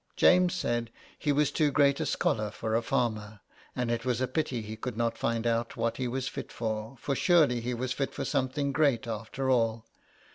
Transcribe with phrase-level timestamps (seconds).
[0.15, 3.39] James said he was too great a scholar for a farmer,
[3.75, 6.95] and it was a pity he could not find out what he was fit for—
[6.99, 9.85] for surely he was fit for something great after all.